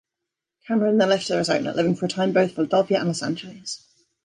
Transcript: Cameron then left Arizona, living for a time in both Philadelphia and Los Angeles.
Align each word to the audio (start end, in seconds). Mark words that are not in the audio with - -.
Cameron 0.65 0.97
then 0.97 1.09
left 1.09 1.29
Arizona, 1.29 1.73
living 1.75 1.95
for 1.95 2.07
a 2.07 2.09
time 2.09 2.29
in 2.29 2.33
both 2.33 2.55
Philadelphia 2.55 2.97
and 2.97 3.09
Los 3.09 3.21
Angeles. 3.21 3.85